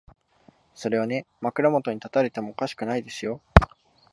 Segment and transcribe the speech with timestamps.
[0.73, 3.39] それはね、枕元に立たれてもおかしくないですよ。